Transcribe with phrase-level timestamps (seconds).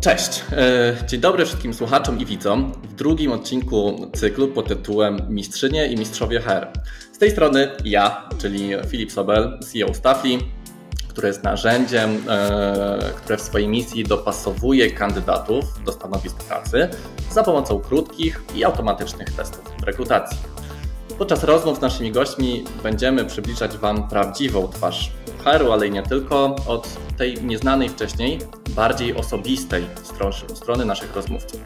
[0.00, 0.42] Cześć.
[0.52, 5.96] E, dzień dobry wszystkim słuchaczom i widzom w drugim odcinku cyklu pod tytułem Mistrzynie i
[5.96, 6.66] Mistrzowie HR.
[7.12, 10.38] Z tej strony ja, czyli Filip Sobel, CEO Staffli,
[11.08, 16.88] które jest narzędziem, e, które w swojej misji dopasowuje kandydatów do stanowisk pracy
[17.30, 20.38] za pomocą krótkich i automatycznych testów rekrutacji.
[21.18, 25.12] Podczas rozmów z naszymi gośćmi będziemy przybliżać Wam prawdziwą twarz
[25.44, 29.86] HR-u, ale i nie tylko, od tej nieznanej wcześniej, bardziej osobistej
[30.54, 31.60] strony naszych rozmówców.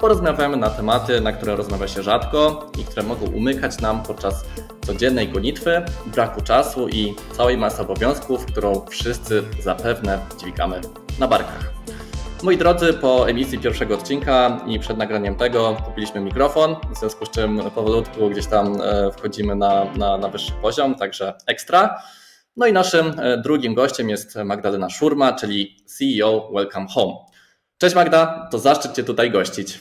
[0.00, 4.44] Porozmawiamy na tematy, na które rozmawia się rzadko i które mogą umykać nam podczas
[4.86, 10.80] codziennej gonitwy, braku czasu i całej masy obowiązków, którą wszyscy zapewne dźwigamy
[11.18, 11.72] na barkach.
[12.42, 17.30] Moi drodzy, po emisji pierwszego odcinka i przed nagraniem tego kupiliśmy mikrofon, w związku z
[17.30, 22.02] czym powolutku gdzieś tam e, wchodzimy na, na, na wyższy poziom, także ekstra.
[22.56, 27.14] No i naszym e, drugim gościem jest Magdalena Szurma, czyli CEO Welcome Home.
[27.78, 29.80] Cześć Magda, to zaszczyt Cię tutaj gościć.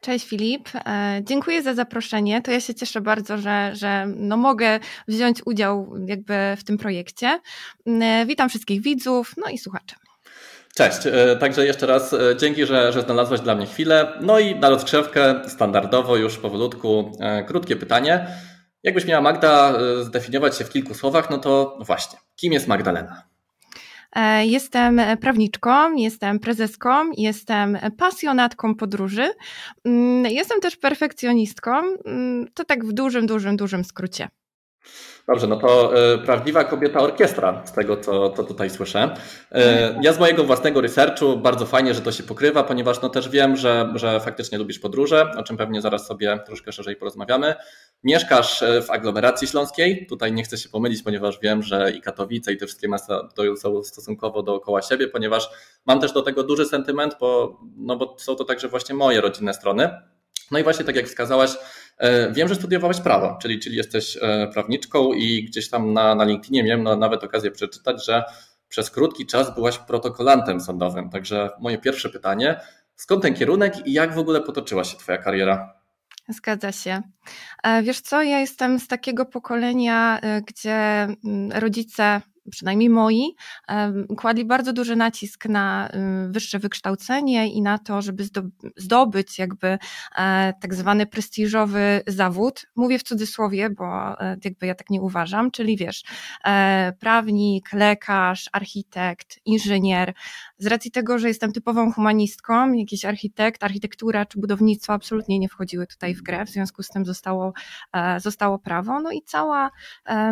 [0.00, 2.42] Cześć Filip, e, dziękuję za zaproszenie.
[2.42, 7.40] To ja się cieszę bardzo, że, że no mogę wziąć udział jakby w tym projekcie.
[8.26, 9.94] Witam wszystkich widzów, no i słuchaczy.
[10.78, 14.12] Cześć, e, także jeszcze raz e, dzięki, że, że znalazłaś dla mnie chwilę.
[14.20, 18.26] No i na rozgrzewkę standardowo już powolutku e, krótkie pytanie.
[18.82, 23.22] Jakbyś miała Magda zdefiniować się w kilku słowach, no to właśnie, kim jest Magdalena?
[24.42, 29.30] Jestem prawniczką, jestem prezeską, jestem pasjonatką podróży,
[29.84, 31.72] mm, jestem też perfekcjonistką,
[32.04, 34.28] mm, to tak w dużym, dużym, dużym skrócie.
[35.28, 39.14] Dobrze, no to y, prawdziwa kobieta orkiestra, z tego co, co tutaj słyszę.
[39.52, 39.58] Y,
[40.02, 43.56] ja z mojego własnego researchu bardzo fajnie, że to się pokrywa, ponieważ no też wiem,
[43.56, 47.54] że, że faktycznie lubisz podróże, o czym pewnie zaraz sobie troszkę szerzej porozmawiamy.
[48.04, 52.56] Mieszkasz w aglomeracji śląskiej, tutaj nie chcę się pomylić, ponieważ wiem, że i Katowice, i
[52.56, 53.28] te wszystkie miasta
[53.60, 55.50] są stosunkowo dookoła siebie, ponieważ
[55.86, 59.54] mam też do tego duży sentyment, bo, no bo są to także właśnie moje rodzinne
[59.54, 59.90] strony.
[60.50, 61.50] No i właśnie tak jak wskazałaś,
[61.98, 66.24] e, wiem, że studiowałaś prawo, czyli, czyli jesteś e, prawniczką i gdzieś tam na, na
[66.24, 68.24] LinkedInie miałem nawet okazję przeczytać, że
[68.68, 71.10] przez krótki czas byłaś protokolantem sądowym.
[71.10, 72.60] Także moje pierwsze pytanie,
[72.96, 75.74] skąd ten kierunek i jak w ogóle potoczyła się Twoja kariera?
[76.28, 77.02] Zgadza się.
[77.62, 80.74] E, wiesz co, ja jestem z takiego pokolenia, gdzie
[81.24, 82.20] mm, rodzice
[82.50, 83.34] przynajmniej moi,
[84.16, 85.90] kładli bardzo duży nacisk na
[86.28, 88.24] wyższe wykształcenie i na to, żeby
[88.76, 89.78] zdobyć jakby
[90.16, 92.66] e, tak zwany prestiżowy zawód.
[92.76, 96.02] Mówię w cudzysłowie, bo e, jakby ja tak nie uważam, czyli wiesz,
[96.44, 100.14] e, prawnik, lekarz, architekt, inżynier.
[100.58, 105.86] Z racji tego, że jestem typową humanistką, jakiś architekt, architektura czy budownictwo absolutnie nie wchodziły
[105.86, 107.52] tutaj w grę, w związku z tym zostało,
[108.18, 109.00] zostało prawo.
[109.00, 109.70] No i cała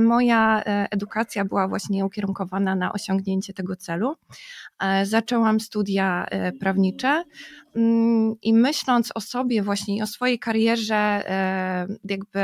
[0.00, 4.16] moja edukacja była właśnie ukierunkowana na osiągnięcie tego celu.
[4.82, 7.24] E, zaczęłam studia e, prawnicze
[7.76, 12.40] mm, i myśląc o sobie właśnie o swojej karierze e, jakby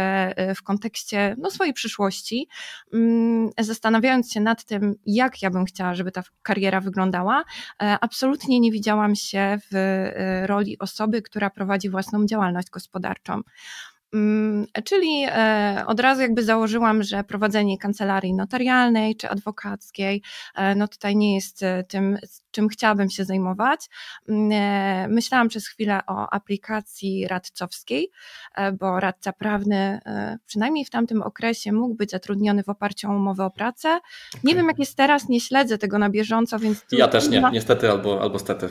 [0.56, 2.48] w kontekście no, swojej przyszłości,
[2.92, 7.44] mm, zastanawiając się nad tym, jak ja bym chciała, żeby ta kariera wyglądała,
[7.78, 10.06] absolutnie nie widziałam się w
[10.46, 13.40] roli osoby, która prowadzi własną działalność gospodarczą.
[14.14, 20.22] Mm, czyli e, od razu jakby założyłam, że prowadzenie kancelarii notarialnej czy adwokackiej,
[20.54, 22.18] e, no tutaj nie jest e, tym,
[22.52, 23.88] czym chciałabym się zajmować.
[24.28, 28.10] Mm, myślałam przez chwilę o aplikacji radcowskiej,
[28.80, 30.00] bo radca prawny,
[30.46, 33.88] przynajmniej w tamtym okresie, mógł być zatrudniony w oparciu o umowę o pracę.
[33.88, 34.40] Okay.
[34.44, 36.84] Nie wiem, jak jest teraz, nie śledzę tego na bieżąco, więc.
[36.92, 38.68] Ja też nie, niestety albo, albo stety.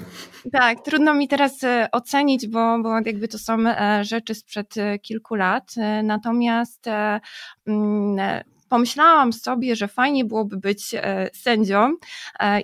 [0.52, 1.60] Tak, trudno mi teraz
[1.92, 3.58] ocenić, bo, bo jakby to są
[4.02, 5.74] rzeczy sprzed kilku lat.
[5.78, 7.20] E, natomiast e,
[7.68, 10.96] mm, e, pomyślałam sobie, że fajnie byłoby być
[11.34, 11.96] sędzią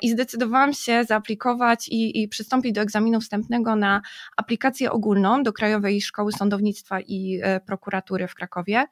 [0.02, 4.02] i zdecydowałam się zaaplikować i, i, przystąpić do egzaminu wstępnego na
[4.38, 8.86] aplikację ogólną do Krajowej Szkoły Sądownictwa i Prokuratury w Krakowie.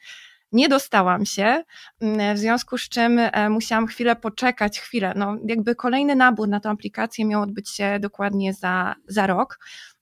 [0.51, 1.63] Nie dostałam się,
[2.35, 5.13] w związku z czym musiałam chwilę poczekać, chwilę.
[5.15, 9.59] No, jakby kolejny nabór na tę aplikację miał odbyć się dokładnie za, za rok.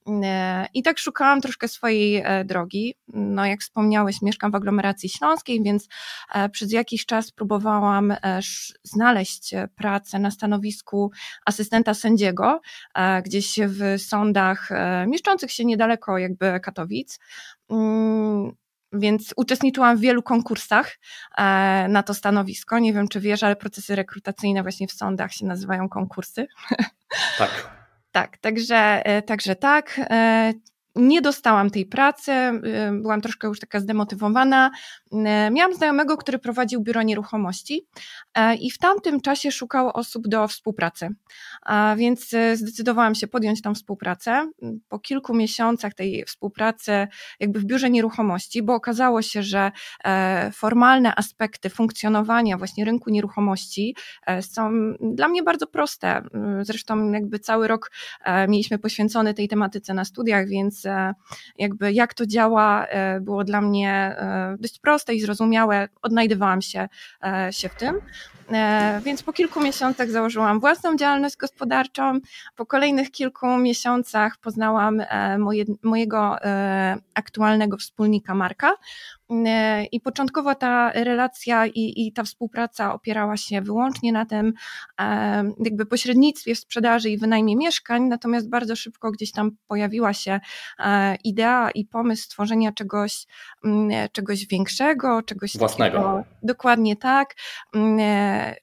[0.08, 2.94] E, I tak szukałam troszkę swojej e, drogi.
[3.08, 5.88] No, jak wspomniałeś, mieszkam w aglomeracji śląskiej, więc
[6.34, 8.14] e, przez jakiś czas próbowałam
[8.82, 11.10] znaleźć pracę na stanowisku
[11.46, 12.60] asystenta sędziego,
[13.24, 14.68] gdzieś w sądach
[15.06, 17.18] mieszczących się niedaleko jakby Katowic.
[17.70, 18.52] Mm,
[18.92, 20.98] więc uczestniczyłam w wielu konkursach
[21.88, 22.78] na to stanowisko.
[22.78, 26.46] Nie wiem, czy wiesz, ale procesy rekrutacyjne właśnie w sądach się nazywają konkursy.
[27.38, 27.83] Tak.
[28.14, 30.00] Tak, także, e, także tak.
[30.96, 32.32] E, nie dostałam tej pracy,
[32.92, 34.70] byłam troszkę już taka zdemotywowana.
[35.50, 37.86] Miałam znajomego, który prowadził biuro nieruchomości
[38.60, 41.08] i w tamtym czasie szukał osób do współpracy.
[41.96, 44.50] Więc zdecydowałam się podjąć tą współpracę.
[44.88, 47.06] Po kilku miesiącach tej współpracy,
[47.40, 49.72] jakby w biurze nieruchomości, bo okazało się, że
[50.52, 53.96] formalne aspekty funkcjonowania właśnie rynku nieruchomości
[54.40, 56.22] są dla mnie bardzo proste.
[56.62, 57.90] Zresztą jakby cały rok
[58.48, 60.83] mieliśmy poświęcony tej tematyce na studiach, więc
[61.58, 62.86] jakby jak to działa
[63.20, 64.16] było dla mnie
[64.58, 65.88] dość proste i zrozumiałe.
[66.02, 66.88] Odnajdywałam się,
[67.50, 68.00] się w tym.
[68.52, 72.20] E, więc po kilku miesiącach założyłam własną działalność gospodarczą.
[72.56, 78.74] Po kolejnych kilku miesiącach poznałam e, moje, mojego e, aktualnego wspólnika Marka.
[79.92, 84.52] I początkowo ta relacja i, i ta współpraca opierała się wyłącznie na tym
[85.64, 90.40] jakby pośrednictwie w sprzedaży i wynajmie mieszkań, natomiast bardzo szybko gdzieś tam pojawiła się
[91.24, 93.26] idea i pomysł stworzenia czegoś,
[94.12, 95.96] czegoś większego, czegoś własnego.
[95.98, 97.34] Takiego, dokładnie tak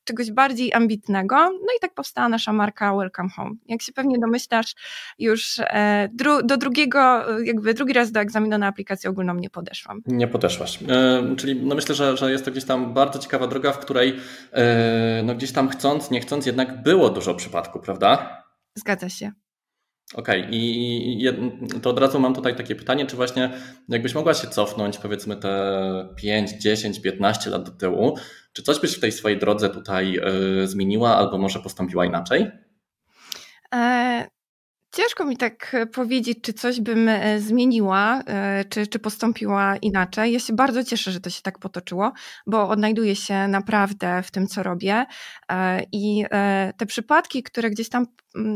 [0.03, 1.35] czegoś bardziej ambitnego.
[1.35, 3.51] No i tak powstała nasza marka Welcome Home.
[3.68, 4.75] Jak się pewnie domyślasz,
[5.19, 10.01] już e, dru do drugiego, jakby drugi raz do egzaminu na aplikację ogólną nie podeszłam.
[10.06, 10.79] Nie podeszłaś.
[10.88, 14.19] E, czyli no myślę, że, że jest to gdzieś tam bardzo ciekawa droga, w której
[14.51, 18.44] e, no gdzieś tam chcąc, nie chcąc, jednak było dużo przypadków, prawda?
[18.75, 19.31] Zgadza się.
[20.13, 20.52] Okej, okay.
[20.52, 21.25] i
[21.81, 23.52] to od razu mam tutaj takie pytanie, czy właśnie
[23.90, 28.18] jakbyś mogła się cofnąć powiedzmy te 5, 10, 15 lat do tyłu,
[28.54, 30.19] czy coś byś w tej swojej drodze tutaj
[30.63, 32.52] y, zmieniła albo może postąpiła inaczej?
[34.92, 40.34] E, ciężko mi tak powiedzieć, czy coś bym e, zmieniła, e, czy, czy postąpiła inaczej.
[40.34, 42.12] Ja się bardzo cieszę, że to się tak potoczyło,
[42.48, 45.06] bo odnajduję się naprawdę w tym, co robię.
[45.92, 46.26] I
[46.78, 48.06] te przypadki, które gdzieś tam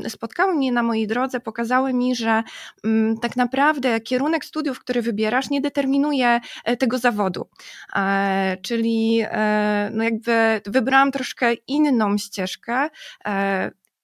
[0.10, 2.44] spotkały mnie na mojej drodze, pokazały mi, że
[3.22, 6.40] tak naprawdę kierunek studiów, który wybierasz, nie determinuje
[6.80, 7.50] tego zawodu.
[8.62, 9.24] Czyli
[9.92, 12.90] no jakby wybrałam troszkę inną ścieżkę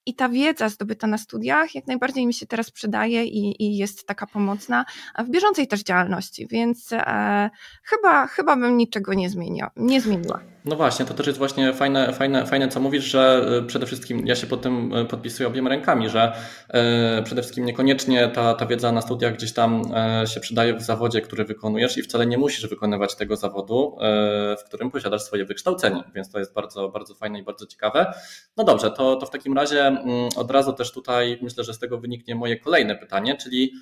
[0.06, 4.08] i ta wiedza zdobyta na studiach jak najbardziej mi się teraz przydaje i, i jest
[4.08, 4.86] taka pomocna
[5.20, 7.50] w bieżącej też działalności, więc e,
[7.84, 10.40] chyba, chyba bym niczego nie, zmieniła, nie zmieniła.
[10.66, 14.28] No właśnie, to też jest właśnie fajne, fajne, fajne, co mówisz, że e, przede wszystkim
[14.28, 16.36] ja się pod tym e, podpisuję obiema rękami, że
[16.70, 19.84] e, przede wszystkim niekoniecznie ta, ta wiedza na studiach gdzieś tam
[20.26, 23.98] się przydaje w zawodzie, który wykonujesz i wcale nie musisz wykonywać tego zawodu,
[24.60, 28.14] w którym posiadasz swoje wykształcenie, więc to jest bardzo, bardzo fajne i bardzo ciekawe.
[28.58, 31.80] No dobrze, to, to w takim razie mm, od razu też tutaj myślę, że z
[31.80, 33.74] tego wyniknie moje kolejne pytanie, czyli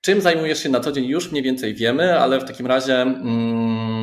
[0.00, 3.93] czym zajmujesz się na co dzień już mniej więcej wiemy, ale w takim razie mm,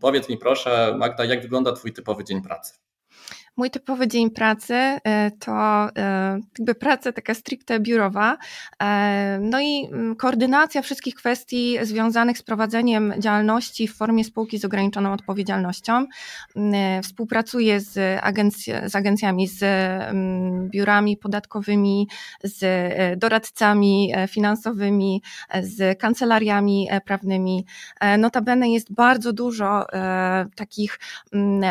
[0.00, 2.74] powiedz mi proszę Magda, jak wygląda Twój typowy dzień pracy?
[3.56, 5.52] Mój typowy dzień pracy e, to
[5.96, 8.36] e, jakby praca taka stricte biurowa,
[8.82, 14.64] e, no i mm, koordynacja wszystkich kwestii związanych z prowadzeniem działalności w formie spółki z
[14.64, 16.06] ograniczoną odpowiedzialnością.
[16.56, 17.92] Mm, współpracuję z,
[18.86, 22.08] z agencjami, z mm, biurami podatkowymi,
[22.44, 22.60] z
[23.18, 25.22] doradcami finansowymi,
[25.62, 27.66] z kancelariami prawnymi.
[28.18, 29.86] Notabene jest bardzo dużo
[30.56, 30.98] takich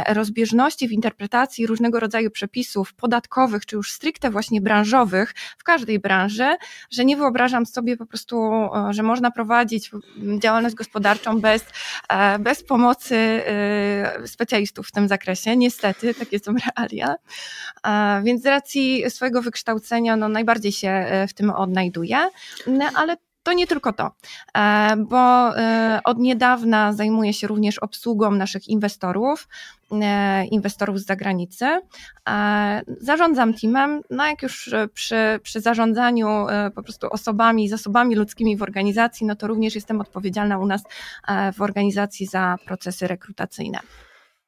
[0.07, 6.55] rozbieżności w interpretacji różnego rodzaju przepisów podatkowych, czy już stricte właśnie branżowych w każdej branży,
[6.91, 9.91] że nie wyobrażam sobie po prostu, e, że można prowadzić
[10.39, 11.65] działalność gospodarczą bez,
[12.09, 15.57] e, bez pomocy e, specjalistów w tym zakresie.
[15.57, 17.15] Niestety, takie są realia.
[18.23, 22.29] Więc z racji swojego wykształcenia, no najbardziej się w tym odnajduję,
[22.67, 23.17] no, ale
[23.49, 24.11] to nie tylko to,
[24.57, 29.47] e, bo e, od niedawna zajmuję się również obsługą naszych inwestorów,
[29.91, 31.65] e, inwestorów z zagranicy.
[32.87, 39.27] Zarządzam teamem, no jak już przy, przy zarządzaniu po prostu osobami, zasobami ludzkimi w organizacji,
[39.27, 40.83] no to również jestem odpowiedzialna u nas
[41.53, 43.79] w organizacji za procesy rekrutacyjne.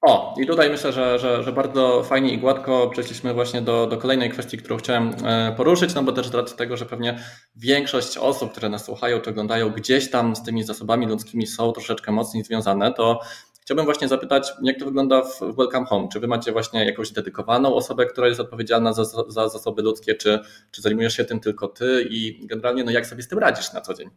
[0.01, 3.97] O, i tutaj myślę, że, że, że bardzo fajnie i gładko przeszliśmy właśnie do, do
[3.97, 7.19] kolejnej kwestii, którą chciałem e, poruszyć, no bo też z racji tego, że pewnie
[7.55, 12.11] większość osób, które nas słuchają czy oglądają, gdzieś tam z tymi zasobami ludzkimi są troszeczkę
[12.11, 13.19] mocniej związane, to
[13.61, 16.07] chciałbym właśnie zapytać, jak to wygląda w Welcome Home?
[16.13, 20.39] Czy wy macie właśnie jakąś dedykowaną osobę, która jest odpowiedzialna za, za zasoby ludzkie, czy,
[20.71, 23.81] czy zajmujesz się tym tylko ty i generalnie no jak sobie z tym radzisz na
[23.81, 24.09] co dzień?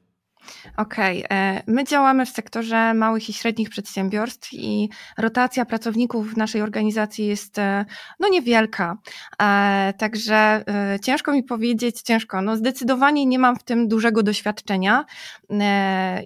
[0.77, 1.63] Okej, okay.
[1.67, 7.59] my działamy w sektorze małych i średnich przedsiębiorstw i rotacja pracowników w naszej organizacji jest
[7.59, 7.85] e,
[8.21, 8.97] no niewielka.
[9.43, 15.05] E, także e, ciężko mi powiedzieć, ciężko, no zdecydowanie nie mam w tym dużego doświadczenia.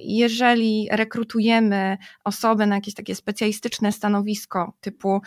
[0.00, 5.20] Jeżeli rekrutujemy osobę na jakieś takie specjalistyczne stanowisko, typu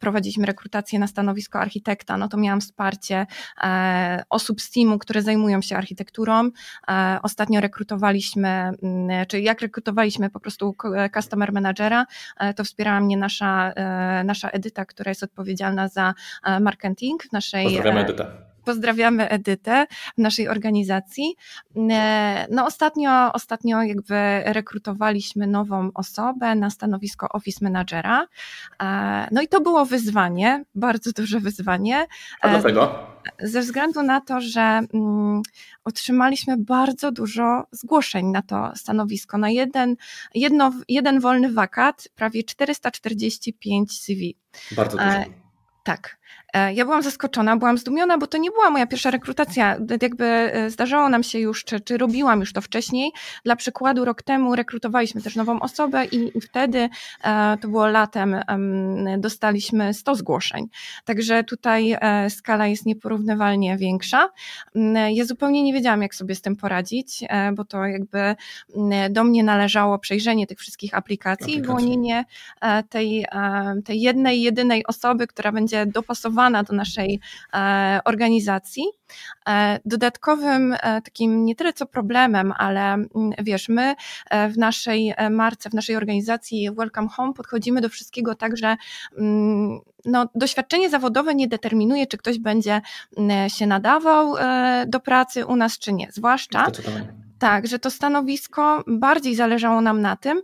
[0.00, 3.26] prowadziliśmy rekrutację na stanowisko architekta, no to miałam wsparcie
[4.30, 6.50] osób z teamu, które zajmują się architekturą.
[7.22, 8.72] Ostatnio rekrutowaliśmy rekrutowaliśmy,
[9.28, 10.76] czy jak rekrutowaliśmy po prostu
[11.14, 12.06] customer managera,
[12.40, 16.14] e, to wspierała mnie nasza, e, nasza Edyta, która jest odpowiedzialna za
[16.44, 17.64] e, marketing w naszej.
[17.64, 18.51] Pozdrawiamy Edytę.
[18.64, 19.86] Pozdrawiamy Edytę
[20.18, 21.36] w naszej organizacji.
[22.50, 28.26] No ostatnio, ostatnio jakby rekrutowaliśmy nową osobę na stanowisko office managera.
[29.30, 32.06] No i to było wyzwanie, bardzo duże wyzwanie.
[32.40, 33.12] A dlaczego?
[33.40, 35.42] Ze względu na to, że mm,
[35.84, 39.38] otrzymaliśmy bardzo dużo zgłoszeń na to stanowisko.
[39.38, 39.96] Na jeden,
[40.34, 44.36] jedno, jeden wolny wakat, prawie 445 CV.
[44.72, 45.10] Bardzo dużo.
[45.84, 46.18] Tak.
[46.52, 49.76] E, ja byłam zaskoczona, byłam zdumiona, bo to nie była moja pierwsza rekrutacja.
[50.02, 53.12] Jakby e, zdarzało nam się już, czy, czy robiłam już to wcześniej.
[53.44, 56.88] Dla przykładu, rok temu rekrutowaliśmy też nową osobę i, i wtedy,
[57.24, 58.36] e, to było latem,
[59.18, 60.68] dostaliśmy 100 zgłoszeń.
[61.04, 61.96] Także tutaj
[62.28, 64.28] skala jest nieporównywalnie większa.
[64.76, 67.24] Mm, ja zupełnie nie wiedziałam, jak sobie z tym poradzić,
[67.54, 72.24] bo to jakby mm, do mnie należało przejrzenie tych wszystkich aplikacji i wyłonienie
[72.88, 73.26] tej,
[73.84, 76.21] tej jednej, jedynej osoby, która będzie dopasowana
[76.68, 77.20] do naszej
[77.54, 78.84] e, organizacji.
[79.48, 83.94] E, dodatkowym e, takim nie tyle co problemem, ale mm, wiesz, my
[84.50, 88.76] w naszej marce, w naszej organizacji Welcome Home podchodzimy do wszystkiego tak, że
[89.18, 92.80] mm, no, doświadczenie zawodowe nie determinuje, czy ktoś będzie
[93.16, 94.34] mm, się nadawał
[94.86, 96.08] do pracy u nas, czy nie.
[96.12, 96.66] Zwłaszcza.
[97.38, 100.42] Tak, że to stanowisko bardziej zależało nam na tym,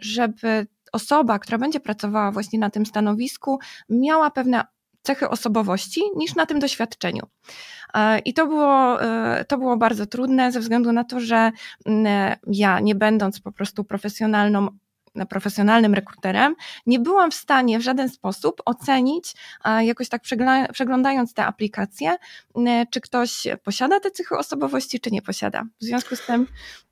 [0.00, 4.64] żeby osoba, która będzie pracowała właśnie na tym stanowisku, miała pewne
[5.06, 7.26] cechy osobowości niż na tym doświadczeniu.
[7.94, 11.52] E, I to było, e, to było bardzo trudne ze względu na to, że
[11.86, 14.68] mm, ja, nie będąc po prostu profesjonalną
[15.28, 16.54] profesjonalnym rekruterem,
[16.86, 19.34] nie byłam w stanie w żaden sposób ocenić,
[19.80, 20.22] jakoś tak
[20.72, 22.16] przeglądając te aplikacje,
[22.90, 25.64] czy ktoś posiada te cechy osobowości, czy nie posiada.
[25.80, 26.46] W związku z tym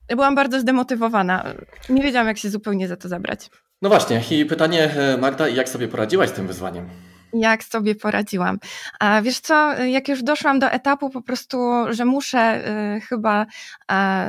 [0.09, 1.45] byłam bardzo zdemotywowana.
[1.89, 3.51] Nie wiedziałam, jak się zupełnie za to zabrać.
[3.85, 6.89] No właśnie, i pytanie, e, Magda, jak sobie poradziłaś z tym wyzwaniem?
[7.35, 8.59] Jak sobie poradziłam.
[9.01, 11.59] A wiesz co, jak już doszłam do etapu po prostu,
[11.91, 13.47] że muszę y, chyba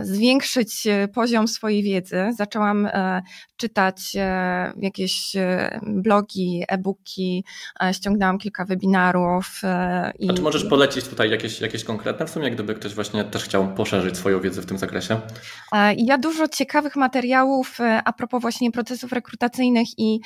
[0.03, 3.21] zwiększyć y, poziom swojej wiedzy, zaczęłam e,
[3.57, 7.43] czytać e, jakieś e, blogi, e-booki,
[7.91, 9.61] ściągnęłam kilka webinarów.
[10.19, 10.29] I...
[10.29, 13.67] A czy możesz polecić tutaj jakieś, jakieś konkretne w sumie, gdyby ktoś właśnie też chciał
[13.67, 15.21] poszerzyć swoją wiedzę w tym zakresie?
[15.97, 20.19] Ja dużo ciekawych materiałów a propos właśnie procesów rekrutacyjnych i,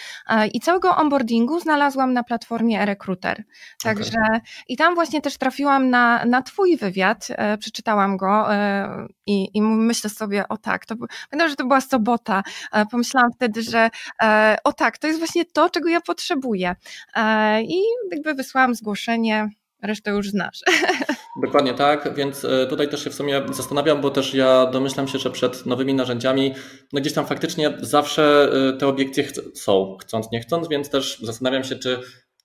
[0.53, 3.43] i całego onboardingu znalazłam na platformie platformie e-recruiter.
[3.83, 4.41] Także okay.
[4.67, 9.61] i tam właśnie też trafiłam na, na Twój wywiad, e, przeczytałam go e, i, i
[9.61, 10.95] myślę sobie, o tak, to
[11.29, 12.43] pamiętam, że to była sobota.
[12.71, 13.89] E, pomyślałam wtedy, że
[14.23, 16.75] e, o tak, to jest właśnie to, czego ja potrzebuję.
[17.15, 19.49] E, I jakby wysłałam zgłoszenie,
[19.81, 20.59] resztę już znasz.
[21.45, 25.19] Dokładnie tak, więc e, tutaj też się w sumie zastanawiam, bo też ja domyślam się,
[25.19, 26.53] że przed nowymi narzędziami,
[26.93, 29.23] no gdzieś tam faktycznie zawsze te obiekcje
[29.53, 31.99] są, chcąc, nie chcąc, więc też zastanawiam się, czy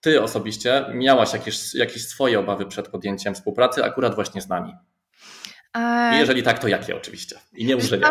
[0.04, 4.72] ty osobiście miałaś jakieś, jakieś swoje obawy przed podjęciem współpracy akurat właśnie z nami?
[6.14, 7.36] I jeżeli tak, to jakie oczywiście?
[7.54, 8.06] I nie muszę nie.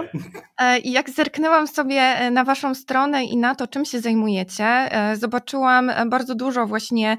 [0.61, 5.15] E, jak zerknęłam sobie e, na Waszą stronę i na to, czym się zajmujecie, e,
[5.15, 7.17] zobaczyłam bardzo dużo właśnie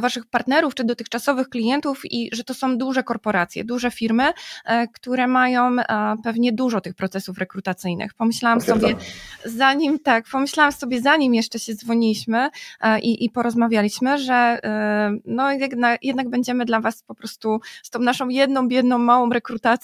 [0.00, 4.32] Waszych partnerów czy dotychczasowych klientów i że to są duże korporacje, duże firmy,
[4.92, 5.76] które mają
[6.24, 8.14] pewnie dużo tych procesów rekrutacyjnych.
[8.14, 8.96] Pomyślałam sobie,
[9.44, 12.50] zanim tak, pomyślałam sobie, zanim jeszcze się dzwoniliśmy
[13.02, 14.58] i, i porozmawialiśmy, że
[15.24, 19.79] no jednak, jednak będziemy dla Was po prostu z tą naszą jedną, biedną, małą rekrutacją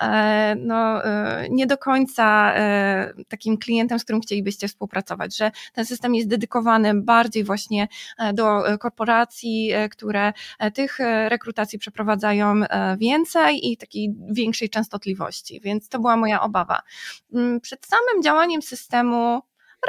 [0.00, 5.86] E, no, e, nie do końca e, takim klientem, z którym chcielibyście współpracować, że ten
[5.86, 7.88] system jest dedykowany bardziej właśnie
[8.34, 10.32] do korporacji, które
[10.74, 12.60] tych rekrutacji przeprowadzają
[12.98, 16.82] więcej i takiej większej częstotliwości, więc to była moja obawa.
[17.34, 19.42] Mm, przed samym działaniem systemu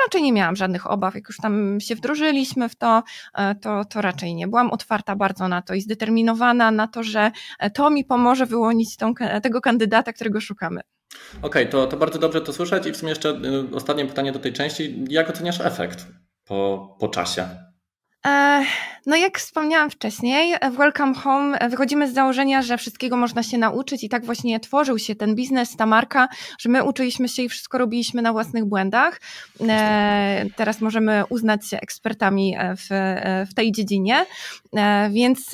[0.05, 1.15] raczej nie miałam żadnych obaw.
[1.15, 4.47] Jak już tam się wdrożyliśmy w to, e, to, to raczej nie.
[4.47, 8.97] Byłam otwarta bardzo na to i zdeterminowana na to, że e, to mi pomoże wyłonić
[8.97, 9.13] tą,
[9.43, 10.81] tego kandydata, którego szukamy.
[11.37, 14.31] Okej, okay, to, to bardzo dobrze to słyszeć i w sumie jeszcze y, ostatnie pytanie
[14.31, 15.05] do tej części.
[15.09, 16.07] Jak oceniasz efekt
[16.45, 17.47] po, po czasie?
[19.05, 24.03] No jak wspomniałam wcześniej, w Welcome Home wychodzimy z założenia, że wszystkiego można się nauczyć
[24.03, 26.27] i tak właśnie tworzył się ten biznes, ta marka,
[26.59, 29.21] że my uczyliśmy się i wszystko robiliśmy na własnych błędach.
[29.69, 32.87] E, teraz możemy uznać się ekspertami w,
[33.49, 34.25] w tej dziedzinie,
[34.75, 35.51] e, więc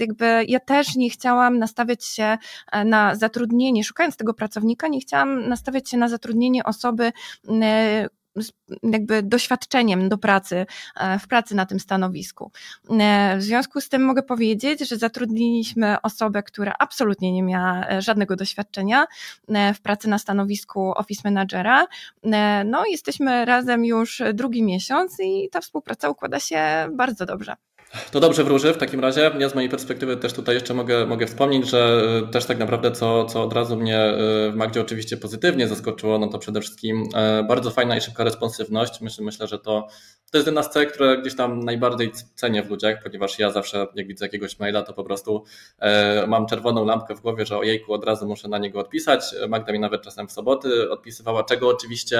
[0.00, 2.38] jakby ja też nie chciałam nastawiać się
[2.84, 7.12] na zatrudnienie, szukając tego pracownika, nie chciałam nastawiać się na zatrudnienie osoby,
[8.82, 12.50] jakby doświadczeniem do pracy, e, w pracy na tym stanowisku.
[12.90, 18.02] E, w związku z tym mogę powiedzieć, że zatrudniliśmy osobę, która absolutnie nie miała e,
[18.02, 19.06] żadnego doświadczenia
[19.74, 21.86] w pracy na stanowisku office managera.
[22.64, 27.56] No, jesteśmy razem już drugi miesiąc i ta współpraca układa się bardzo dobrze.
[28.10, 29.30] To dobrze wróży w takim razie.
[29.38, 32.92] Ja z mojej perspektywy też tutaj jeszcze mogę, mogę wspomnieć, że e, też tak naprawdę
[32.92, 34.16] co, co od razu mnie e,
[34.50, 39.00] w Magdzie oczywiście pozytywnie zaskoczyło, no to przede wszystkim e, bardzo fajna i szybka responsywność.
[39.00, 39.86] Myślę, myślę że to,
[40.34, 43.86] to jest jedna z cech, które gdzieś tam najbardziej cenię w ludziach, ponieważ ja zawsze
[43.94, 45.44] jak widzę jakiegoś maila, to po prostu
[46.26, 49.34] mam czerwoną lampkę w głowie, że ojejku, od razu muszę na niego odpisać.
[49.48, 52.18] Magda mi nawet czasem w soboty odpisywała, czego oczywiście,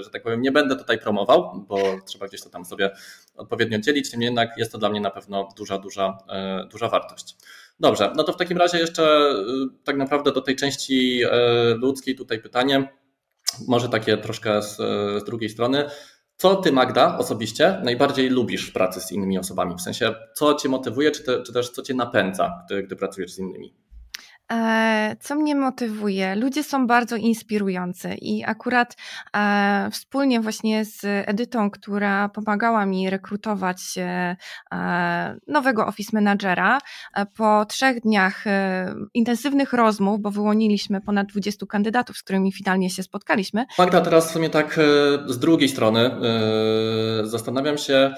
[0.00, 2.90] że tak powiem, nie będę tutaj promował, bo trzeba gdzieś to tam sobie
[3.36, 7.36] odpowiednio dzielić, niemniej jednak jest to dla mnie na pewno duża, duża, e, duża wartość.
[7.80, 9.34] Dobrze, no to w takim razie jeszcze e,
[9.84, 11.30] tak naprawdę do tej części e,
[11.74, 12.88] ludzkiej tutaj pytanie,
[13.68, 14.76] może takie troszkę z,
[15.22, 15.84] z drugiej strony.
[16.40, 19.74] Co ty, Magda, osobiście najbardziej lubisz w pracy z innymi osobami?
[19.74, 23.32] W sensie, co cię motywuje, czy, te, czy też co cię napędza, gdy, gdy pracujesz
[23.32, 23.74] z innymi?
[24.52, 26.34] E, co mnie motywuje?
[26.34, 28.96] Ludzie są bardzo inspirujący i akurat
[29.36, 34.36] e, wspólnie właśnie z Edytą, która pomagała mi rekrutować e,
[35.46, 36.78] nowego office managera,
[37.36, 38.44] po trzech dniach
[39.14, 43.64] intensywnych rozmów, bo wyłoniliśmy ponad 20 kandydatów, z którymi finalnie się spotkaliśmy.
[43.78, 44.80] Magda, teraz w sumie tak
[45.26, 46.10] z drugiej strony
[47.22, 48.14] zastanawiam się,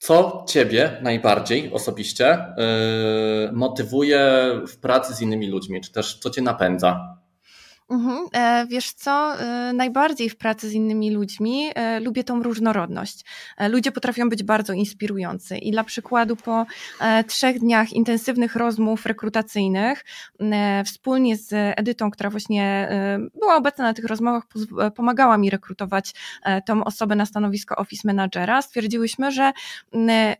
[0.00, 6.42] co Ciebie najbardziej osobiście yy, motywuje w pracy z innymi ludźmi, czy też co Cię
[6.42, 7.19] napędza?
[7.90, 8.26] Mhm.
[8.32, 13.24] E, wiesz co, e, najbardziej w pracy z innymi ludźmi e, lubię tą różnorodność.
[13.68, 16.66] Ludzie potrafią być bardzo inspirujący i dla przykładu po
[17.26, 20.04] trzech dniach intensywnych rozmów rekrutacyjnych
[20.86, 22.88] wspólnie z Edytą, która właśnie
[23.40, 24.44] była obecna na tych rozmowach,
[24.96, 26.14] pomagała mi rekrutować
[26.66, 29.52] tą osobę na stanowisko office managera, stwierdziłyśmy, że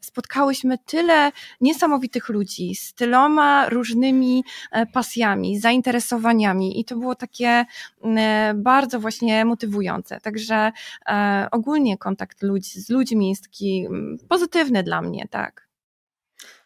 [0.00, 4.45] spotkałyśmy tyle niesamowitych ludzi z tyloma różnymi
[4.92, 7.64] pasjami, zainteresowaniami i to było takie takie
[8.54, 10.20] bardzo właśnie motywujące.
[10.20, 10.73] Także
[11.09, 13.88] e, ogólnie kontakt ludzi, z ludźmi jest taki
[14.28, 15.68] pozytywny dla mnie, tak.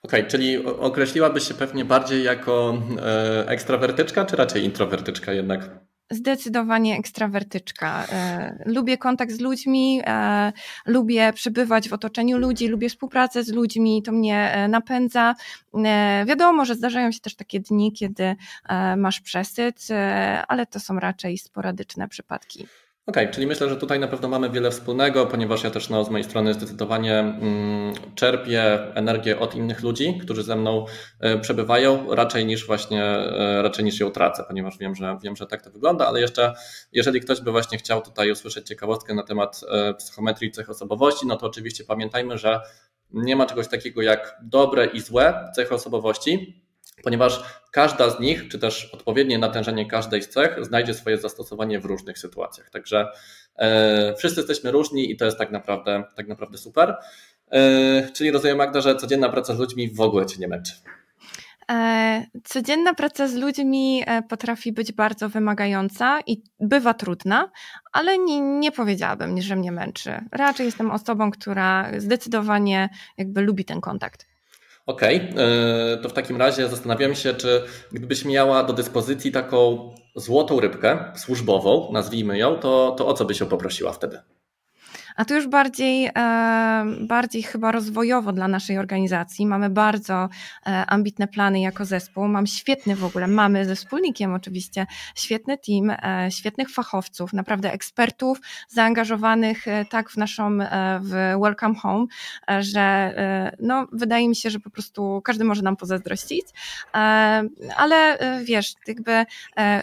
[0.03, 5.71] Okej, okay, czyli określiłabyś się pewnie bardziej jako e, ekstrawertyczka, czy raczej introwertyczka jednak?
[6.11, 8.07] Zdecydowanie ekstrawertyczka.
[8.13, 10.53] E, lubię kontakt z ludźmi, e,
[10.87, 15.35] lubię przebywać w otoczeniu ludzi, lubię współpracę z ludźmi, to mnie e, napędza.
[16.27, 18.37] Wiadomo, że zdarzają się też takie dni, kiedy
[18.97, 19.89] masz przesyt,
[20.49, 22.67] ale to są raczej sporadyczne przypadki.
[23.07, 26.05] Okej, okay, czyli myślę, że tutaj na pewno mamy wiele wspólnego, ponieważ ja też no,
[26.05, 28.63] z mojej strony zdecydowanie mm, czerpię
[28.95, 30.87] energię od innych ludzi, którzy ze mną
[31.21, 35.47] e, przebywają, raczej niż właśnie, e, raczej niż ją tracę, ponieważ wiem, że wiem, że
[35.47, 36.55] tak to wygląda, ale jeszcze
[36.93, 41.37] jeżeli ktoś by właśnie chciał tutaj usłyszeć ciekawostkę na temat e, psychometrii cech osobowości, no
[41.37, 42.61] to oczywiście pamiętajmy, że
[43.11, 46.64] nie ma czegoś takiego jak dobre i złe cechy osobowości,
[47.05, 51.85] ponieważ każda z nich, czy też odpowiednie natężenie każdej z cech znajdzie swoje zastosowanie w
[51.85, 52.71] różnych sytuacjach.
[52.71, 53.09] Także
[53.57, 56.97] e, wszyscy jesteśmy różni i to jest tak naprawdę, tak naprawdę super.
[57.51, 60.73] E, czyli rozumiem, Magda, że codzienna praca z ludźmi w ogóle Cię nie męczy.
[61.71, 67.51] E, codzienna praca z ludźmi e, potrafi być bardzo wymagająca i bywa trudna,
[67.93, 70.25] ale nie, nie powiedziałabym, że mnie męczy.
[70.33, 72.89] Raczej jestem osobą, która zdecydowanie
[73.19, 74.34] jakby lubi ten kontakt.
[74.87, 75.45] Okej, okay.
[75.45, 81.13] E, to w takim razie zastanawiam się, czy gdybyś miała do dyspozycji taką złotą rybkę
[81.17, 84.19] służbową, nazwijmy ją, to, to o co byś ją poprosiła wtedy?
[85.17, 89.47] A to już bardziej, e, bardziej chyba rozwojowo dla naszej organizacji.
[89.47, 90.29] Mamy bardzo
[90.67, 92.29] e, ambitne plany jako zespół.
[92.29, 98.39] Mam świetny w ogóle, mamy ze wspólnikiem oczywiście świetny team, e, świetnych fachowców, naprawdę ekspertów
[98.69, 100.59] zaangażowanych tak w naszą,
[101.01, 102.07] w Welcome Home,
[102.61, 103.15] że
[103.61, 106.47] no, wydaje mi się, że po prostu każdy może nam pozazdrościć,
[107.77, 109.25] ale wiesz, jakby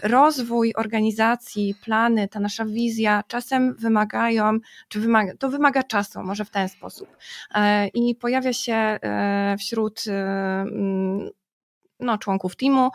[0.03, 6.45] rozwój organizacji, plany, ta nasza wizja czasem wymagają, czy wymagają wymaga, to wymaga czasu, może
[6.45, 7.17] w ten sposób.
[7.55, 10.11] E, I pojawia się e, wśród e,
[10.61, 11.29] mm,
[11.99, 12.89] no, członków teamu,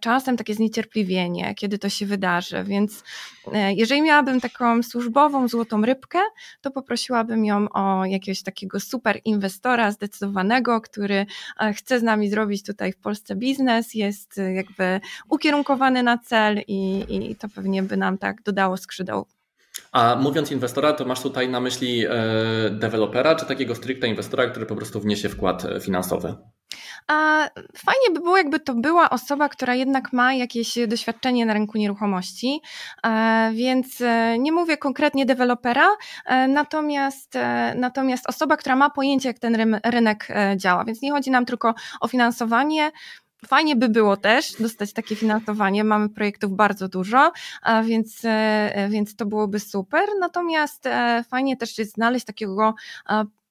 [0.00, 2.64] czasem takie zniecierpliwienie, kiedy to się wydarzy.
[2.64, 3.04] Więc
[3.52, 6.18] jeżeli miałabym taką służbową złotą rybkę,
[6.60, 11.26] to poprosiłabym ją o jakiegoś takiego super inwestora zdecydowanego, który
[11.74, 17.36] chce z nami zrobić tutaj w Polsce biznes, jest jakby ukierunkowany na cel i, i
[17.36, 19.26] to pewnie by nam tak dodało skrzydeł
[19.96, 22.10] a mówiąc inwestora, to masz tutaj na myśli e,
[22.70, 26.34] dewelopera, czy takiego stricte inwestora, który po prostu wniesie wkład e, finansowy?
[27.08, 31.78] A fajnie by było, jakby to była osoba, która jednak ma jakieś doświadczenie na rynku
[31.78, 32.60] nieruchomości,
[33.06, 34.02] e, więc
[34.38, 35.88] nie mówię konkretnie dewelopera,
[36.48, 37.34] natomiast,
[37.74, 40.84] natomiast osoba, która ma pojęcie, jak ten rynek działa.
[40.84, 42.90] Więc nie chodzi nam tylko o finansowanie,
[43.46, 45.84] Fajnie by było też dostać takie finansowanie.
[45.84, 47.32] Mamy projektów bardzo dużo,
[47.84, 50.08] więc, e, więc to byłoby super.
[50.20, 52.74] Natomiast e, fajnie też jest znaleźć takiego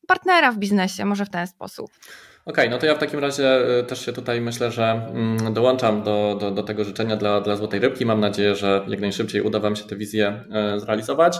[0.07, 1.91] partnera w biznesie, może w ten sposób.
[2.45, 5.53] Okej, okay, no to ja w takim razie y, też się tutaj myślę, że mm,
[5.53, 8.05] dołączam do, do, do, tego życzenia dla, dla Złotej Rybki.
[8.05, 10.43] Mam nadzieję, że jak najszybciej uda Wam się tę wizję
[10.75, 11.37] y, zrealizować.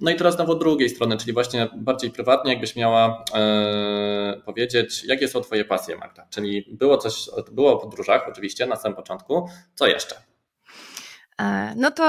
[0.00, 5.28] No i teraz znowu drugiej strony, czyli właśnie bardziej prywatnie, jakbyś miała e, powiedzieć, jakie
[5.28, 6.26] są Twoje pasje, Magda?
[6.30, 9.48] Czyli było coś, było o podróżach oczywiście na samym początku.
[9.74, 10.14] Co jeszcze?
[11.76, 12.04] No to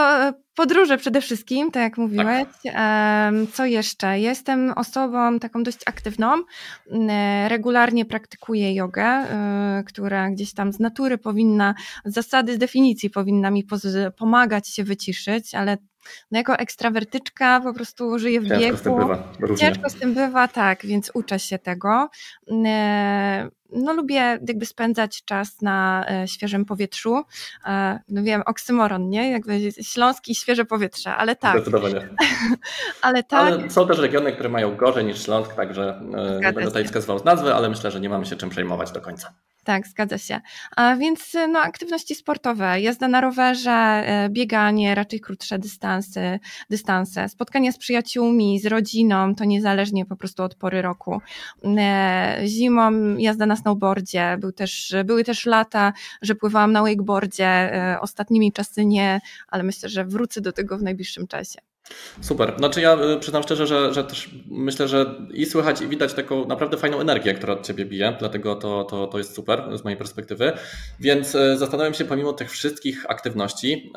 [0.60, 2.48] podróże przede wszystkim, tak jak mówiłeś.
[2.64, 3.34] Tak.
[3.54, 4.20] Co jeszcze?
[4.20, 6.44] Jestem osobą taką dość aktywną.
[7.48, 13.52] Regularnie praktykuję jogę, e, która gdzieś tam z natury powinna, z zasady, z definicji powinna
[13.52, 13.64] mi
[14.18, 15.78] pomagać się wyciszyć, ale
[16.32, 18.78] no jako ekstrawertyczka po prostu żyję w Ciężko biegu.
[18.78, 22.10] Z tym bywa, Ciężko z tym bywa, tak, więc uczę się tego.
[23.72, 27.24] No lubię jakby spędzać czas na e, świeżym powietrzu.
[27.66, 29.32] E, no wiem, oksymoron, nie?
[29.32, 31.56] Jakby śląski świeże powietrze, ale tak.
[31.56, 32.10] Zdecydowanie.
[33.02, 33.54] ale tak.
[33.54, 37.20] Ale są też regiony, które mają gorzej niż Śląsk, także e, nie będę tutaj wskazywał
[37.20, 39.34] z nazwy, ale myślę, że nie mamy się czym przejmować do końca.
[39.64, 40.42] Tak, zgadza się.
[40.76, 47.72] A więc no, aktywności sportowe, jazda na rowerze, e, bieganie, raczej krótsze dystanse, dystanse, spotkania
[47.72, 51.22] z przyjaciółmi, z rodziną, to niezależnie po prostu od pory roku.
[51.78, 58.54] E, zimą jazda na snowboardzie, był też, były też lata, że pływałam na wakeboardzie, ostatnimi
[58.54, 61.69] czasy nie, ale myślę, że wrócę do tego w najbliższym czasie.
[62.22, 62.54] Super.
[62.58, 66.48] Znaczy ja y, przyznam szczerze, że, że też myślę, że i słychać i widać taką
[66.48, 69.98] naprawdę fajną energię, która od Ciebie bije, dlatego to, to, to jest super z mojej
[69.98, 70.52] perspektywy.
[71.00, 73.92] Więc y, zastanawiam się pomimo tych wszystkich aktywności,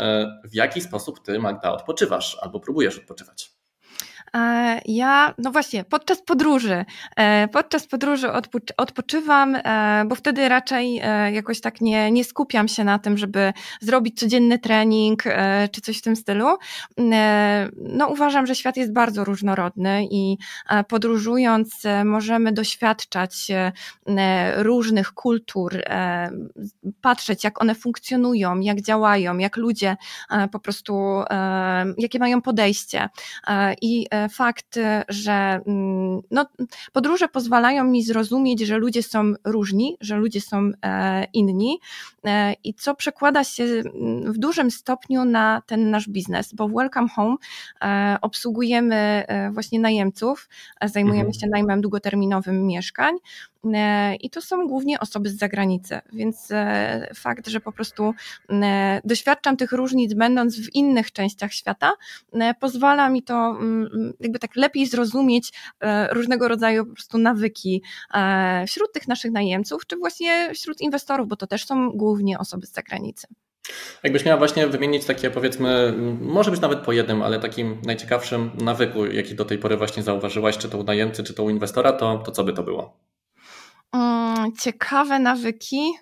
[0.45, 3.62] y, w jaki sposób Ty Magda odpoczywasz albo próbujesz odpoczywać?
[4.37, 6.85] E, ja, no właśnie, podczas podróży,
[7.17, 8.29] e, podczas podróży
[8.77, 14.21] odpoczywam, e, bo wtedy raczej jakoś tak nie, nie skupiam się na tym, żeby zrobić
[14.21, 15.23] codzienny trening
[15.73, 16.47] czy coś w tym stylu.
[17.77, 20.39] No uważam, że świat jest bardzo różnorodny i
[20.89, 23.47] podróżując możemy doświadczać
[24.57, 25.83] różnych kultur,
[27.01, 29.97] patrzeć jak one funkcjonują, jak działają, jak ludzie
[30.53, 31.23] po prostu,
[31.99, 33.09] jakie mają podejście
[33.83, 36.47] i fakt, że mm, no,
[36.93, 41.79] podróże pozwalają mi zrozumieć, że ludzie są różni, że ludzie są e, inni
[42.25, 46.73] e, i co przekłada się mm, w dużym stopniu na ten nasz biznes, bo w
[46.73, 47.37] Welcome Home
[47.83, 50.49] e, obsługujemy właśnie najemców,
[50.85, 51.41] zajmujemy mhm.
[51.41, 53.15] się najmem długoterminowym mieszkań,
[54.21, 58.15] I to są głównie osoby z zagranicy, więc e, fakt, że po prostu
[58.51, 61.93] e, doświadczam tych różnic, będąc w innych częściach świata,
[62.61, 65.53] pozwala mi to mm, jakby tak lepiej zrozumieć
[66.11, 67.83] różnego rodzaju po prostu nawyki
[68.67, 72.73] wśród tych naszych najemców, czy właśnie wśród inwestorów, bo to też są głównie osoby z
[72.73, 73.27] zagranicy.
[74.03, 79.07] Jakbyś miała właśnie wymienić takie powiedzmy, może być nawet po jednym, ale takim najciekawszym nawyku,
[79.07, 82.19] jaki do tej pory właśnie zauważyłaś, czy to u najemcy, czy to u inwestora, to,
[82.19, 83.12] to co by to było?
[83.93, 85.93] Mm, ciekawe nawyki.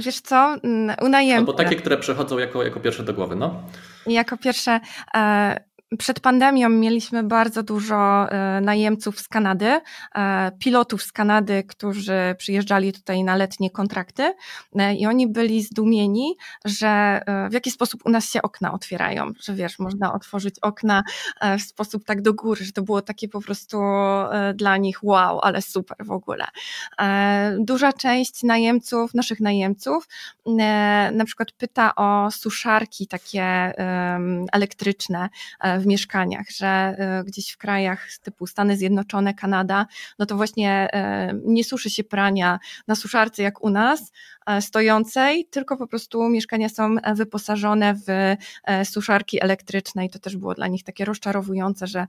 [0.00, 1.38] Wiesz co, mm, u najemcy.
[1.38, 3.62] Albo takie, które przychodzą jako, jako pierwsze do głowy, no.
[4.06, 4.80] Jako pierwsze,
[5.14, 5.64] e,
[5.98, 9.80] przed pandemią mieliśmy bardzo dużo e, najemców z Kanady,
[10.14, 14.34] e, pilotów z Kanady, którzy przyjeżdżali tutaj na letnie kontrakty
[14.78, 17.20] e, i oni byli zdumieni, że
[17.50, 21.02] w jaki sposób u nas się okna otwierają, że wiesz, można otworzyć okna
[21.58, 23.78] w sposób tak do góry, że to było takie po prostu
[24.54, 26.44] dla nich wow, ale super w ogóle.
[27.58, 30.08] Duża część najemców, naszych najemców
[31.12, 33.72] na przykład pyta o suszarki takie
[34.52, 35.28] elektryczne
[35.78, 39.86] w mieszkaniach, że e, gdzieś w krajach typu Stany Zjednoczone, Kanada,
[40.18, 44.12] no to właśnie e, nie suszy się prania na suszarce jak u nas,
[44.60, 48.36] stojącej, tylko po prostu mieszkania są wyposażone w
[48.84, 52.06] suszarki elektryczne i to też było dla nich takie rozczarowujące, że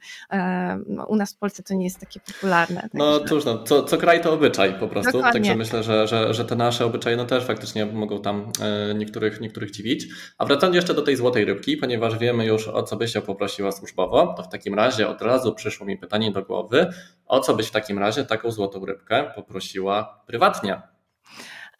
[0.87, 2.89] no, u nas w Polsce to nie jest takie popularne.
[2.93, 5.39] No cóż, no, co, co kraj to obyczaj po prostu, Dokładnie.
[5.39, 8.51] także myślę, że, że, że te nasze obyczaje no też faktycznie mogą tam
[8.95, 10.07] niektórych, niektórych dziwić.
[10.37, 13.71] A wracając jeszcze do tej złotej rybki, ponieważ wiemy już o co byś się poprosiła
[13.71, 16.87] służbowo, to w takim razie od razu przyszło mi pytanie do głowy,
[17.25, 20.81] o co byś w takim razie taką złotą rybkę poprosiła prywatnie?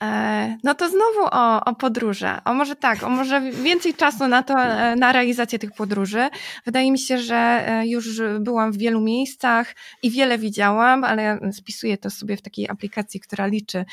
[0.03, 2.39] E, no to znowu o, o podróże.
[2.45, 6.29] O może tak, o może więcej czasu na to, e, na realizację tych podróży.
[6.65, 11.97] Wydaje mi się, że e, już byłam w wielu miejscach i wiele widziałam, ale spisuję
[11.97, 13.85] to sobie w takiej aplikacji, która liczy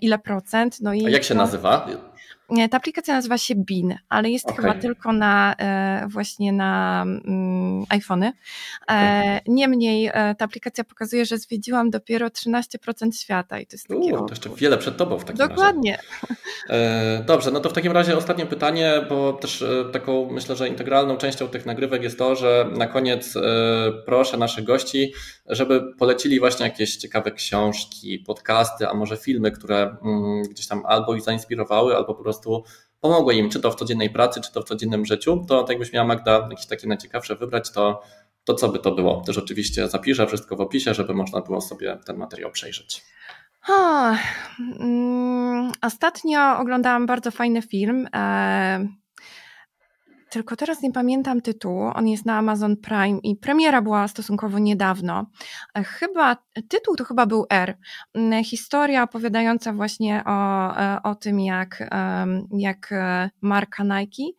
[0.00, 0.80] ile procent.
[0.80, 1.86] No i A jak się nazywa?
[2.70, 4.56] Ta aplikacja nazywa się BIN, ale jest okay.
[4.56, 8.32] chyba tylko na e, właśnie na mm, iPhony.
[8.90, 14.10] E, niemniej e, ta aplikacja pokazuje, że zwiedziłam dopiero 13% świata i to jest takie.
[14.10, 15.96] to jeszcze wiele przed tobą w takim Dokładnie.
[15.96, 17.24] razie.
[17.26, 21.48] Dobrze, no to w takim razie ostatnie pytanie, bo też taką myślę, że integralną częścią
[21.48, 23.34] tych nagrywek jest to, że na koniec
[24.06, 25.12] proszę naszych gości,
[25.46, 31.14] żeby polecili właśnie jakieś ciekawe książki, podcasty, a może filmy, które mm, gdzieś tam albo
[31.14, 32.64] ich zainspirowały, albo po prostu prostu
[33.00, 35.92] pomogły im, czy to w codziennej pracy, czy to w codziennym życiu, to tak jakbyś
[35.92, 38.02] miała Magda jakieś takie najciekawsze wybrać, to,
[38.44, 39.20] to co by to było?
[39.20, 43.02] Też oczywiście zapiszę wszystko w opisie, żeby można było sobie ten materiał przejrzeć.
[44.80, 48.08] Mm, ostatnio oglądałam bardzo fajny film.
[48.14, 48.88] E,
[50.30, 51.90] tylko teraz nie pamiętam tytułu.
[51.94, 55.26] On jest na Amazon Prime i premiera była stosunkowo niedawno.
[55.74, 56.36] E, chyba
[56.68, 57.76] tytuł to chyba był R.
[58.14, 61.90] Mm, historia opowiadająca właśnie o, e, o tym, jak,
[62.52, 64.32] jak e, marka Nike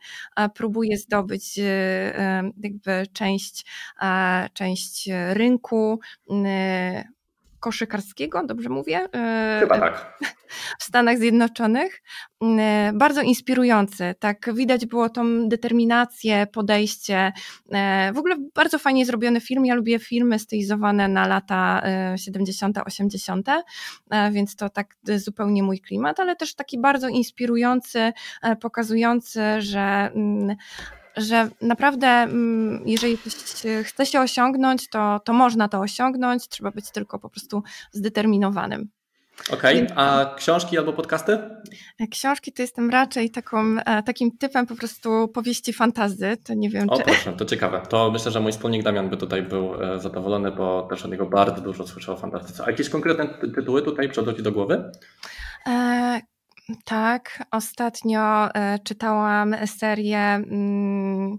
[0.55, 1.59] próbuje zdobyć
[2.63, 3.65] jakby część,
[4.53, 5.99] część rynku
[7.59, 9.07] koszykarskiego, dobrze mówię?
[9.59, 10.19] Chyba tak.
[10.79, 12.01] W Stanach Zjednoczonych.
[12.93, 14.15] Bardzo inspirujący.
[14.19, 17.31] Tak widać było tą determinację, podejście.
[18.13, 19.65] W ogóle bardzo fajnie zrobiony film.
[19.65, 21.83] Ja lubię filmy stylizowane na lata
[22.15, 23.47] 70., 80.,
[24.31, 28.13] więc to tak zupełnie mój klimat, ale też taki bardzo inspirujący,
[28.61, 30.11] pokazujący, że
[31.17, 33.17] że naprawdę, mm, jeżeli
[33.83, 38.89] chce się osiągnąć, to, to można to osiągnąć, trzeba być tylko po prostu zdeterminowanym.
[39.49, 39.97] Okej, okay.
[39.97, 41.39] a książki albo podcasty?
[42.11, 46.89] Książki to jestem raczej taką, e, takim typem po prostu powieści fantazy, to nie wiem
[46.89, 47.03] o, czy...
[47.03, 47.81] proszę, to ciekawe.
[47.89, 51.25] To myślę, że mój wspólnik Damian by tutaj był e, zadowolony, bo też od niego
[51.25, 52.63] bardzo dużo słyszał o fantastyce.
[52.65, 54.91] A jakieś konkretne tytuły tutaj przychodzą do głowy?
[55.67, 56.21] E
[56.85, 60.19] tak, ostatnio e, czytałam serię.
[60.19, 61.37] Mm,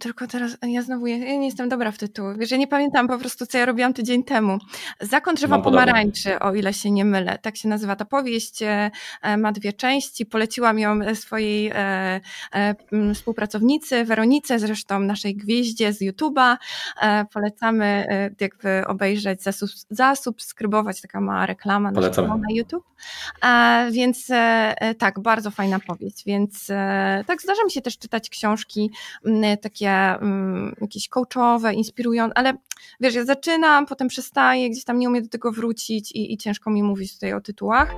[0.00, 2.24] tylko teraz ja znowu ja nie jestem dobra w tytuł.
[2.38, 4.58] Wiesz, ja nie pamiętam po prostu, co ja robiłam tydzień temu.
[5.00, 7.38] Zakon drzewa Mam pomarańczy, o ile się nie mylę.
[7.42, 8.62] Tak się nazywa ta powieść.
[8.62, 8.90] E,
[9.38, 10.26] ma dwie części.
[10.26, 12.20] Poleciłam ją swojej e,
[12.52, 12.74] e,
[13.14, 16.56] współpracownicy, Weronice, zresztą naszej gwieździe z YouTube'a.
[17.32, 18.06] Polecamy
[18.40, 19.40] jakby obejrzeć,
[19.90, 22.84] zasubskrybować, taka mała reklama na YouTube.
[23.90, 24.26] Więc
[24.98, 26.24] tak, bardzo fajna powieść.
[26.26, 26.66] Więc
[27.26, 28.90] tak, zdarza mi się też czytać książki
[29.62, 32.52] takie takie um, jakieś coachowe, inspirujące, ale
[33.00, 36.70] wiesz, ja zaczynam, potem przestaję, gdzieś tam nie umiem do tego wrócić i, i ciężko
[36.70, 37.94] mi mówić tutaj o tytułach.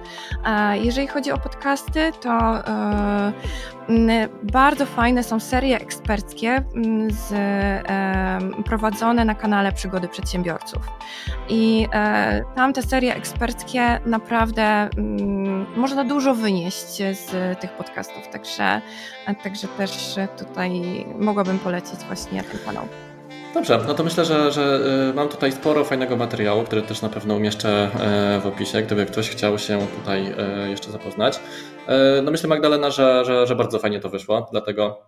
[0.46, 3.32] E, jeżeli chodzi o podcasty, to e,
[4.52, 6.64] bardzo fajne są serie eksperckie
[7.08, 10.82] z, e, prowadzone na kanale Przygody Przedsiębiorców.
[11.48, 14.88] I e, tam te serie eksperckie naprawdę
[15.76, 18.80] można dużo wynieść z tych podcastów, także,
[19.42, 20.80] także też tutaj
[21.18, 21.71] mogłabym polecić
[22.06, 22.88] właśnie ten kanał.
[23.54, 24.80] Dobrze, no to myślę, że, że
[25.11, 29.06] y, mam tutaj sporo fajnego materiału, który też na pewno umieszczę e, w opisie, gdyby
[29.06, 31.40] ktoś chciał się tutaj e, jeszcze zapoznać.
[31.87, 35.00] E, no myślę Magdalena, że, że, że bardzo fajnie to wyszło, dlatego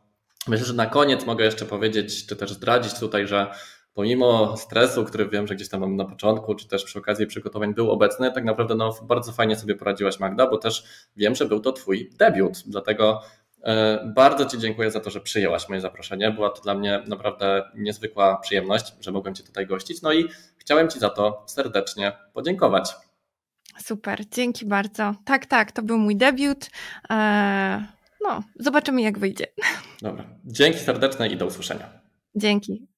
[0.48, 3.46] myślę, że na koniec mogę jeszcze powiedzieć, czy też zdradzić tutaj, że
[3.94, 7.74] pomimo stresu, który wiem, że gdzieś tam mam na początku, czy też przy okazji przygotowań
[7.74, 10.84] był obecny, tak naprawdę no, bardzo fajnie sobie poradziłaś Magda, bo też
[11.16, 13.20] wiem, że był to Twój debiut, dlatego
[14.04, 16.30] bardzo Ci dziękuję za to, że przyjęłaś moje zaproszenie.
[16.30, 20.02] Była to dla mnie naprawdę niezwykła przyjemność, że mogłem Cię tutaj gościć.
[20.02, 22.94] No i chciałem Ci za to serdecznie podziękować.
[23.78, 25.14] Super, dzięki bardzo.
[25.24, 26.70] Tak, tak, to był mój debiut.
[27.10, 27.86] E,
[28.20, 29.46] no, zobaczymy jak wyjdzie.
[30.02, 31.88] Dobra, dzięki serdeczne i do usłyszenia.
[32.34, 32.93] Dzięki.